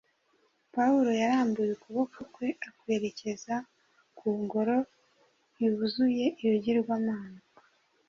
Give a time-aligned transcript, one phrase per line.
[0.73, 3.55] Pawulo yarambuye ukuboko kwe akwerekeza
[4.17, 4.77] ku ngoro
[5.61, 7.39] yuzuye ibigirwamana